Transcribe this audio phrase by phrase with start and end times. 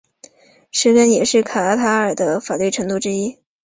[0.71, 3.37] 石刑也是卡塔尔的法律惩罚之一。